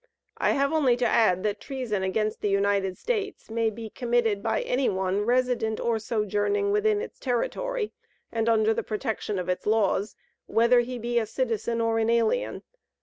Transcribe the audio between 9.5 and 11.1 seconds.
laws, whether he